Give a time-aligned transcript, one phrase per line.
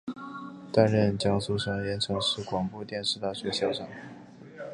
[0.73, 3.87] 担任江苏省盐城市广播电视大学校长。